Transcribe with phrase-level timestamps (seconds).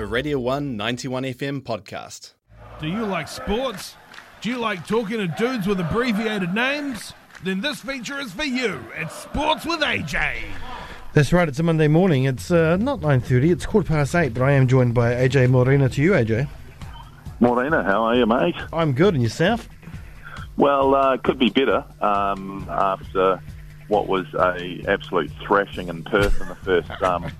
[0.00, 2.32] a Radio 1 91 FM podcast.
[2.80, 3.96] Do you like sports?
[4.40, 7.12] Do you like talking to dudes with abbreviated names?
[7.44, 8.80] Then this feature is for you.
[8.96, 10.36] It's Sports with AJ.
[11.12, 11.46] That's right.
[11.46, 12.24] It's a Monday morning.
[12.24, 13.50] It's uh, not nine thirty.
[13.50, 14.32] It's quarter past eight.
[14.32, 15.90] But I am joined by AJ Morena.
[15.90, 16.48] To you, AJ.
[17.38, 18.56] Morena, how are you, mate?
[18.72, 19.12] I'm good.
[19.12, 19.68] And yourself?
[20.56, 23.42] Well, uh, could be better um, after
[23.88, 27.30] what was a absolute thrashing in Perth in the first um,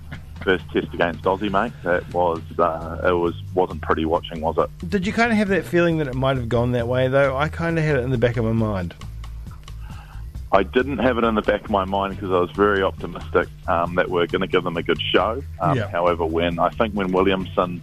[0.43, 1.73] first test against Aussie, mate.
[1.83, 4.89] That was uh, it was wasn't pretty watching, was it?
[4.89, 7.37] Did you kind of have that feeling that it might have gone that way, though?
[7.37, 8.93] I kind of had it in the back of my mind.
[10.53, 13.47] I didn't have it in the back of my mind because I was very optimistic
[13.67, 15.41] um, that we're going to give them a good show.
[15.61, 15.87] Um, Yeah.
[15.87, 17.81] However, when I think when Williamson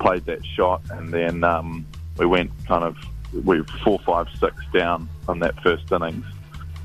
[0.00, 2.96] played that shot and then um, we went kind of
[3.32, 6.24] we were four, five, six down on that first innings,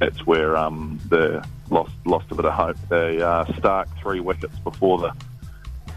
[0.03, 2.77] that's where um, the lost lost a bit of hope.
[2.89, 5.13] The uh, Starc three wickets before the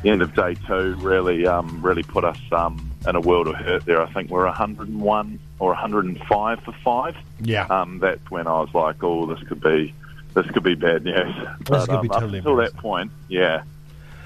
[0.04, 3.84] end of day two really um, really put us um, in a world of hurt
[3.84, 4.00] there.
[4.00, 7.66] I think we're 101 or 105 for five Yeah.
[7.66, 9.92] um, that's when I was like, "Oh, this could be,
[10.34, 13.64] this could be bad news." Be um, up totally until that point, yeah,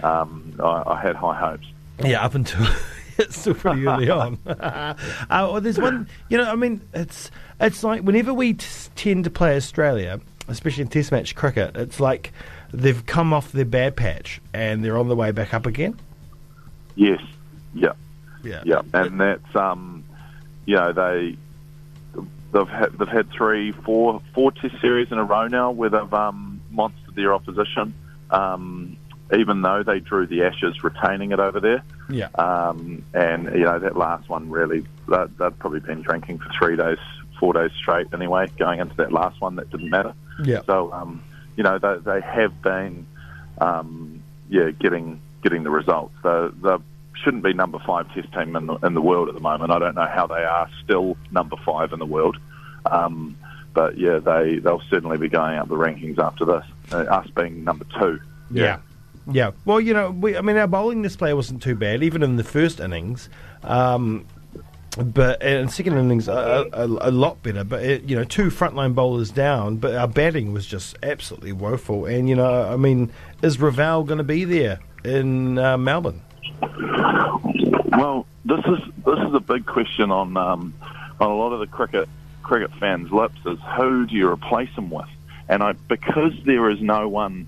[0.02, 1.66] um, I, I had high hopes.
[2.04, 2.66] Yeah, up until
[3.28, 4.38] still pretty early on.
[4.46, 4.94] uh,
[5.30, 9.30] well, there's one, you know, I mean, it's it's like whenever we t- tend to
[9.30, 12.32] play Australia, especially in Test match cricket, it's like
[12.72, 15.98] they've come off their bad patch and they're on the way back up again.
[16.96, 17.20] Yes,
[17.74, 17.92] yeah,
[18.42, 20.04] Yeah, yeah, and that's um,
[20.66, 21.36] you know, they
[22.52, 26.14] they've had they've had three, four, four Test series in a row now where they've
[26.14, 27.94] um, monstered their opposition.
[28.30, 28.96] Um,
[29.36, 33.78] even though they drew the Ashes retaining it over there, yeah, Um, and you know
[33.78, 36.98] that last one really, they'd, they'd probably been drinking for three days,
[37.38, 38.48] four days straight anyway.
[38.58, 40.14] Going into that last one, that didn't matter.
[40.44, 40.62] yeah.
[40.66, 41.22] So um,
[41.56, 43.06] you know they, they have been,
[43.60, 46.14] um, yeah, getting getting the results.
[46.22, 46.76] They, they
[47.22, 49.70] shouldn't be number five Test team in the, in the world at the moment.
[49.70, 52.36] I don't know how they are still number five in the world.
[52.86, 53.36] Um,
[53.74, 56.64] but yeah, they they'll certainly be going up the rankings after this.
[56.92, 58.18] Uh, us being number two.
[58.50, 58.78] Yeah.
[59.32, 59.52] Yeah.
[59.64, 62.44] Well, you know, we, I mean, our bowling display wasn't too bad, even in the
[62.44, 63.28] first innings.
[63.62, 64.26] Um,
[64.96, 67.62] but in second innings, a, a, a lot better.
[67.62, 72.06] But it, you know, two frontline bowlers down, but our batting was just absolutely woeful.
[72.06, 76.22] And you know, I mean, is Raval going to be there in uh, Melbourne?
[77.92, 80.74] Well, this is this is a big question on um,
[81.20, 82.08] on a lot of the cricket
[82.42, 85.08] cricket fans' lips is who do you replace him with?
[85.48, 87.46] And I because there is no one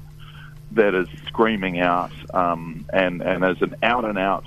[0.75, 4.45] that is screaming out um, and and as an out and out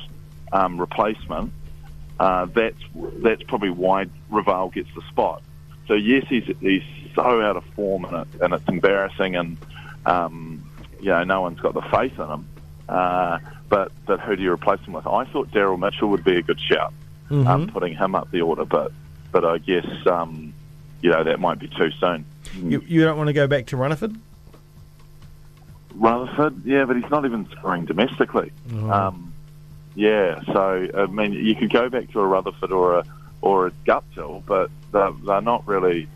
[0.52, 1.52] um, replacement,
[2.20, 2.82] uh, that's
[3.24, 5.42] that's probably why Raval gets the spot.
[5.88, 9.58] So yes, he's he's so out of form and, it, and it's embarrassing, and
[10.06, 10.64] um,
[11.00, 12.48] you know no one's got the faith in him.
[12.88, 15.08] Uh, but but who do you replace him with?
[15.08, 16.94] I thought Daryl Mitchell would be a good shout,
[17.30, 18.92] um, putting him up the order, but
[19.32, 20.54] but I guess um,
[21.02, 22.26] you know that might be too soon.
[22.56, 24.16] You, you don't want to go back to Rutherford?
[25.98, 28.52] Rutherford, yeah, but he's not even scoring domestically.
[28.90, 29.34] Um,
[29.96, 33.06] yeah, so I mean, you could go back to a Rutherford or a
[33.42, 36.08] or a Guptill, but they're, they're not really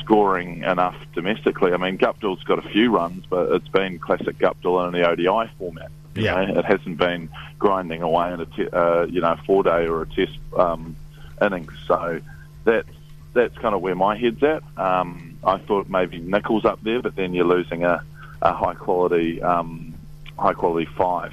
[0.00, 1.72] scoring enough domestically.
[1.72, 5.50] I mean, Guptill's got a few runs, but it's been classic Guptill in the ODI
[5.58, 5.90] format.
[6.14, 6.44] you Yeah.
[6.44, 6.58] know.
[6.58, 7.28] it hasn't been
[7.58, 10.96] grinding away in a te- uh, you know four day or a test um,
[11.42, 11.72] innings.
[11.86, 12.20] So
[12.64, 12.88] that's
[13.34, 14.62] that's kind of where my head's at.
[14.78, 18.02] Um, I thought maybe Nicholls up there, but then you're losing a,
[18.42, 19.94] a high quality um,
[20.38, 21.32] high quality five.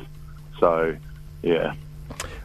[0.60, 0.96] So
[1.42, 1.74] yeah,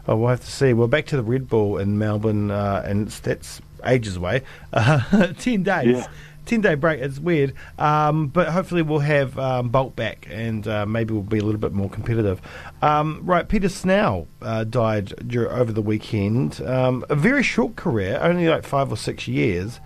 [0.06, 0.72] Oh, we'll have to see.
[0.72, 4.42] Well, back to the Red Bull in Melbourne, uh, and it's, that's ages away.
[4.72, 5.98] Uh, Ten days.
[5.98, 6.06] Yeah.
[6.46, 7.00] Ten day break.
[7.02, 11.36] It's weird, um, but hopefully we'll have um, Bolt back, and uh, maybe we'll be
[11.38, 12.40] a little bit more competitive.
[12.80, 16.62] Um, right, Peter Snell uh, died dur- over the weekend.
[16.62, 19.78] Um, a very short career, only like five or six years.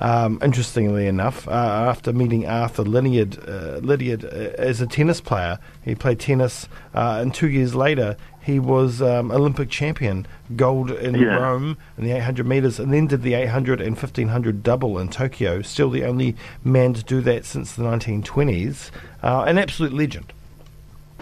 [0.00, 4.28] Um, interestingly enough, uh, after meeting Arthur Lydiard, uh, Lydiard uh,
[4.58, 9.30] as a tennis player, he played tennis, uh, and two years later he was um,
[9.30, 10.26] Olympic champion,
[10.56, 11.36] gold in Yeah.
[11.36, 15.60] Rome in the 800 meters, and then did the 800 and 1500 double in Tokyo.
[15.60, 18.90] Still the only man to do that since the 1920s.
[19.22, 20.32] Uh, an absolute legend.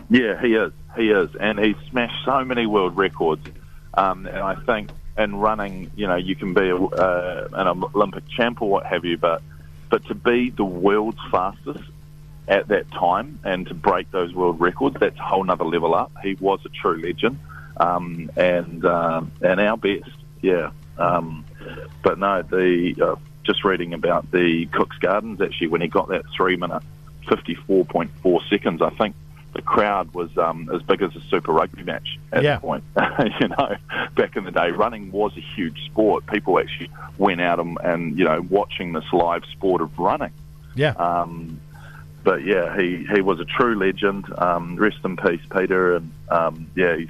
[0.08, 0.72] Yeah, he is.
[0.96, 3.42] He is, and he's smashed so many world records.
[3.98, 8.28] Um, and I think in running, you know, you can be a, uh, an Olympic
[8.28, 9.42] champ or what have you, but
[9.90, 11.82] but to be the world's fastest
[12.46, 16.12] at that time and to break those world records, that's a whole nother level up.
[16.22, 17.40] He was a true legend,
[17.78, 20.10] um, and um, and our best,
[20.42, 20.70] yeah.
[20.96, 21.44] Um,
[22.04, 26.24] but no, the uh, just reading about the Cook's Gardens actually when he got that
[26.36, 26.84] three minute
[27.28, 29.16] fifty four point four seconds, I think
[29.58, 32.54] the crowd was um, as big as a Super Rugby match at Yeah.
[32.56, 32.84] the point.
[33.40, 33.76] you know,
[34.14, 36.24] back in the day, running was a huge sport.
[36.26, 40.30] People actually went out and, and you know watching this live sport of running.
[40.76, 40.90] Yeah.
[40.92, 41.60] Um,
[42.22, 44.26] but yeah, he, he was a true legend.
[44.38, 45.96] Um, rest in peace, Peter.
[45.96, 47.08] And um, yeah, he's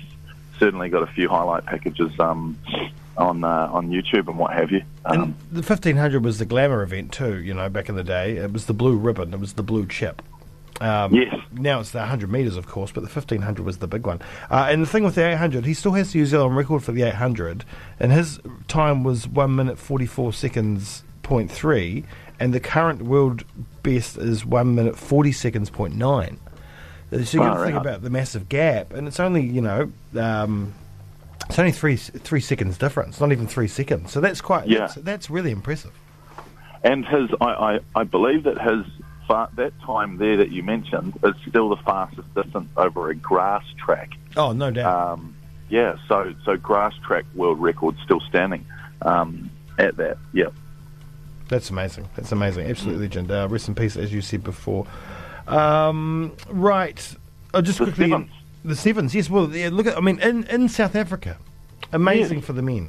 [0.59, 2.57] certainly got a few highlight packages um,
[3.19, 4.83] on uh, on YouTube and what have you.
[5.05, 8.37] Um, and the 1500 was the glamour event too, you know, back in the day.
[8.37, 10.23] It was the blue ribbon, it was the blue chip.
[10.81, 11.35] Um, Yes.
[11.53, 14.21] Now it's the 100 metres, of course, but the 1500 was the big one.
[14.51, 16.93] Uh, and the thing with the 800, he still has the New Zealand record for
[16.93, 17.65] the 800,
[17.99, 18.39] and his
[18.69, 22.05] time was 1 minute 44 seconds point three,
[22.41, 23.45] and the current world
[23.83, 26.39] best is 1 minute 40 seconds point nine.
[27.11, 27.83] So you got to think out.
[27.83, 30.75] about the massive gap, and it's only, you know, um,
[31.49, 34.13] it's only three three seconds difference, not even three seconds.
[34.13, 34.81] So that's quite, Yeah.
[34.81, 35.93] that's, that's really impressive.
[36.85, 38.85] And his, I, I, I believe that his
[39.29, 43.63] fa- that time there that you mentioned is still the fastest distance over a grass
[43.77, 44.11] track.
[44.37, 45.13] Oh, no doubt.
[45.13, 45.37] Um,
[45.69, 48.65] yeah, so so grass track world record still standing
[49.03, 50.17] um, at that.
[50.33, 50.47] Yeah,
[51.49, 52.09] That's amazing.
[52.17, 52.69] That's amazing.
[52.69, 53.31] Absolute legend.
[53.31, 54.87] Uh, rest in peace, as you said before.
[55.47, 57.15] Um, right.
[57.55, 58.09] Oh, just The quickly.
[58.11, 58.31] Sevens.
[58.65, 59.15] The sevens.
[59.15, 59.31] Yes.
[59.31, 59.97] Well, yeah, look at.
[59.97, 61.37] I mean, in in South Africa,
[61.93, 62.89] amazing for the men.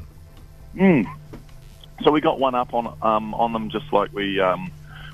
[2.04, 4.72] so we got one up on um, on them just like we um,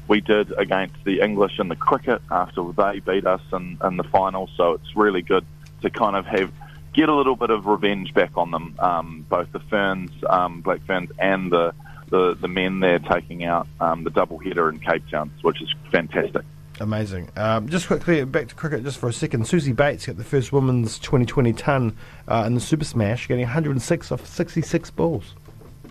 [0.08, 4.04] we did against the English in the cricket after they beat us in, in the
[4.04, 4.50] final.
[4.56, 5.46] So it's really good
[5.82, 6.52] to kind of have
[6.94, 10.82] get a little bit of revenge back on them, um, both the Ferns, um, Black
[10.86, 11.74] Ferns, and the,
[12.10, 15.74] the the men there taking out um, the double header in Cape Town, which is
[15.92, 16.44] fantastic.
[16.80, 17.30] Amazing.
[17.38, 19.44] Um, just quickly back to cricket, just for a second.
[19.44, 21.96] Suzie Bates got the first women's 2020 ton
[22.28, 25.36] uh, in the Super Smash, getting 106 off 66 balls.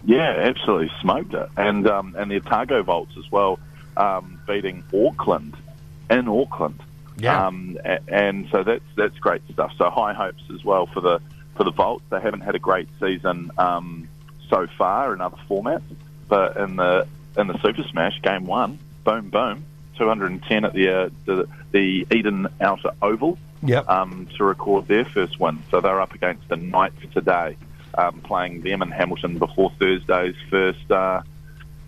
[0.05, 3.59] Yeah, absolutely smoked it, and um, and the Otago Volts as well,
[3.97, 5.57] um, beating Auckland
[6.11, 6.81] in Auckland.
[7.17, 7.47] Yeah.
[7.47, 9.73] Um, and so that's that's great stuff.
[9.79, 11.21] So high hopes as well for the
[11.57, 12.05] for the Volts.
[12.11, 14.09] They haven't had a great season um,
[14.49, 15.83] so far in other formats,
[16.29, 17.07] but in the
[17.37, 19.65] in the Super Smash game one, boom boom,
[19.97, 23.89] 210 at the uh, the, the Eden Outer Oval Yep.
[23.89, 25.63] um, to record their first win.
[25.71, 27.57] So they're up against the Knights today,
[27.97, 31.23] um, playing them in Hamilton before Thursday's first uh,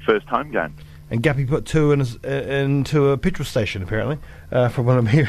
[0.07, 0.75] first home game.
[1.11, 4.19] And Guppy put two in his, uh, into a petrol station, apparently,
[4.51, 5.29] uh, from what I'm hearing.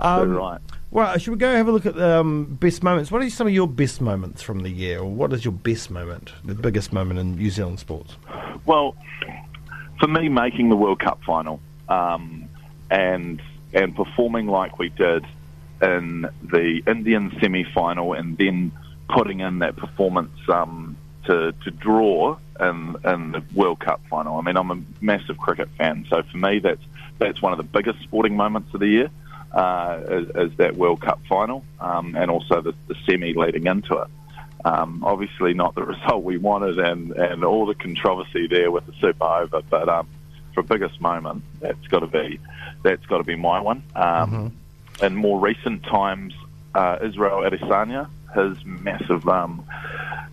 [0.00, 0.60] um, right.
[0.90, 3.10] Well, should we go have a look at um, best moments?
[3.12, 5.90] What are some of your best moments from the year, or what is your best
[5.90, 8.16] moment, the biggest moment in New Zealand sports?
[8.64, 8.96] Well,
[10.00, 12.48] for me, making the World Cup final um,
[12.90, 13.42] and
[13.72, 15.26] and performing like we did
[15.82, 18.72] in the Indian semi-final, and then
[19.10, 20.95] putting in that performance um,
[21.26, 24.38] to to draw in in the World Cup final.
[24.38, 26.82] I mean, I'm a massive cricket fan, so for me, that's
[27.18, 29.10] that's one of the biggest sporting moments of the year.
[29.52, 33.96] Uh, is, is that World Cup final, um, and also the, the semi leading into
[33.96, 34.08] it.
[34.66, 38.92] Um, obviously, not the result we wanted, and, and all the controversy there with the
[39.00, 39.62] Super Over.
[39.70, 40.08] But um,
[40.52, 42.40] for biggest moment, that's got to be
[42.82, 43.82] that's got to be my one.
[43.94, 44.56] Um,
[45.02, 46.34] In more recent times,
[46.74, 49.64] uh, Israel Adesanya, his massive um,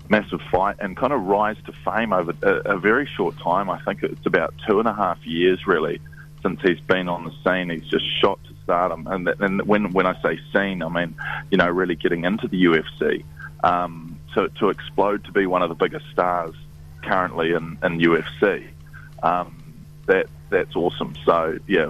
[0.09, 3.69] massive fight and kind of rise to fame over a, a very short time.
[3.69, 5.99] I think it's about two and a half years, really,
[6.41, 7.69] since he's been on the scene.
[7.69, 11.15] He's just shot to stardom, and, and when when I say scene, I mean
[11.51, 13.23] you know really getting into the UFC
[13.63, 16.55] um, to to explode to be one of the biggest stars
[17.03, 18.67] currently in, in UFC.
[19.21, 19.63] Um,
[20.05, 21.15] that that's awesome.
[21.25, 21.89] So yeah,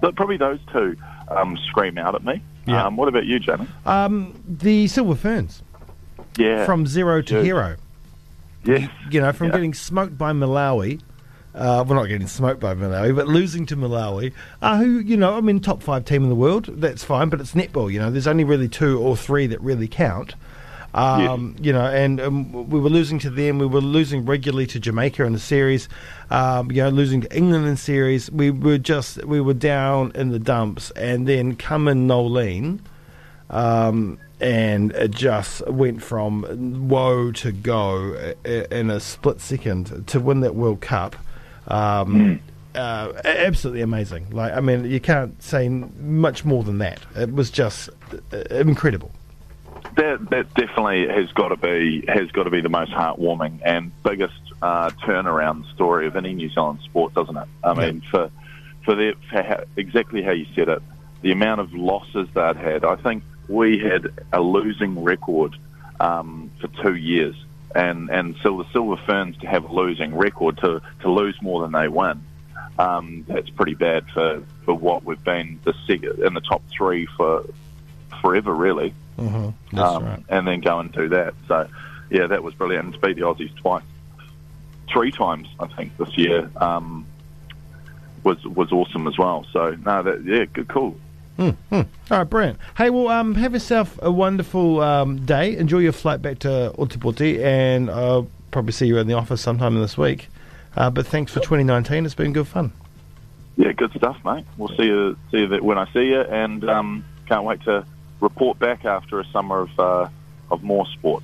[0.00, 0.96] but probably those two
[1.28, 2.42] um, scream out at me.
[2.66, 2.86] Yeah.
[2.86, 3.66] Um, what about you, Jamie?
[3.86, 5.62] Um, the Silver Ferns,
[6.36, 7.76] Yeah, from zero to hero.
[8.64, 9.52] yes, You know, from Yeah.
[9.54, 11.00] getting smoked by Malawi.
[11.54, 15.36] Uh, we're not getting smoked by Malawi, but losing to Malawi, uh, who, you know,
[15.36, 18.10] I mean, top five team in the world, that's fine, but it's netball, you know,
[18.10, 20.34] there's only really two or three that really count.
[20.94, 23.58] Um, You know, and um, we were losing to them.
[23.58, 25.88] We were losing regularly to Jamaica in the series.
[26.30, 28.30] Um, you know, losing to England in series.
[28.30, 32.80] We were just we were down in the dumps, and then come in Noeline,
[33.50, 40.06] um, and it just went from woe to go i- i- in a split second
[40.08, 41.16] to win that World Cup.
[41.68, 42.40] Um,
[42.74, 44.26] uh, absolutely amazing.
[44.30, 47.00] Like, I mean, you can't say much more than that.
[47.16, 47.88] It was just
[48.32, 49.10] uh, incredible.
[50.02, 53.92] That that definitely has got to be has got to be the most heartwarming and
[54.02, 57.46] biggest uh, turnaround story of any New Zealand sport, doesn't it?
[57.62, 57.74] I Yeah.
[57.92, 58.30] mean, for
[58.84, 60.82] for, the, for how, exactly how you said it,
[61.20, 62.84] the amount of losses they'd had.
[62.84, 65.54] I think we had a losing record
[66.00, 67.36] um, for two years,
[67.76, 71.62] and and so the Silver Ferns to have a losing record to to lose more
[71.62, 72.20] than they win.
[72.76, 75.74] um, that's pretty bad for, for what we've been the
[76.26, 77.44] in the top three for
[78.20, 78.94] forever, really.
[79.18, 79.78] Mm-hmm.
[79.78, 80.22] Um, right.
[80.28, 81.34] And then go and do that.
[81.48, 81.68] So,
[82.10, 82.84] yeah, that was brilliant.
[82.86, 83.82] And to beat the Aussies twice,
[84.92, 87.06] three times, I think, this year um,
[88.24, 89.46] was was awesome as well.
[89.52, 90.96] So, no, that yeah, good, cool.
[91.38, 92.58] All right, brilliant.
[92.76, 95.56] Hey, well, um, have yourself a wonderful um, day.
[95.56, 99.74] Enjoy your flight back to Ōtepoti, and I'll probably see you in the office sometime
[99.80, 100.28] this week.
[100.76, 102.04] Uh, but thanks for 2019.
[102.04, 102.72] It's been good fun.
[103.56, 104.44] Yeah, good stuff, mate.
[104.56, 107.84] We'll see you see you when I see you, and um, can't wait to
[108.22, 110.08] report back after a summer of uh,
[110.50, 111.22] of more sport.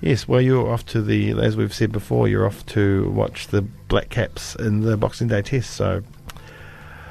[0.00, 3.60] Yes, well, you're off to the, as we've said before, you're off to watch the
[3.60, 5.70] Black Caps in the Boxing Day Test.
[5.72, 6.02] So,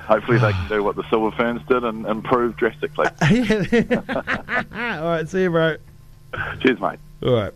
[0.08, 3.05] Hopefully, they can do what the Silver Ferns did and improve drastically.
[4.74, 5.77] All right, see you, bro.
[6.62, 7.00] Cheers, mate.
[7.22, 7.53] All right.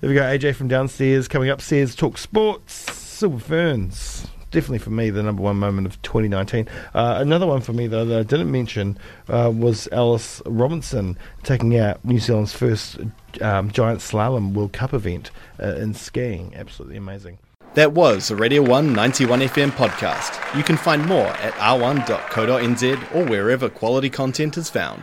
[0.00, 0.22] There we go.
[0.22, 1.94] AJ from downstairs coming upstairs.
[1.94, 2.74] Talk sports.
[2.92, 4.26] Silver Ferns.
[4.56, 6.66] Definitely for me, the number one moment of 2019.
[6.94, 8.96] Uh, another one for me, though, that I didn't mention
[9.28, 12.96] uh, was Alice Robinson taking out New Zealand's first
[13.42, 15.30] um, giant slalom World Cup event
[15.62, 16.54] uh, in skiing.
[16.56, 17.36] Absolutely amazing.
[17.74, 20.56] That was a Radio 1 91 FM podcast.
[20.56, 25.02] You can find more at r1.co.nz or wherever quality content is found.